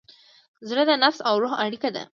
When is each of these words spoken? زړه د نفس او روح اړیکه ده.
زړه 0.69 0.83
د 0.89 0.91
نفس 1.03 1.19
او 1.27 1.35
روح 1.41 1.53
اړیکه 1.65 1.89
ده. 1.95 2.03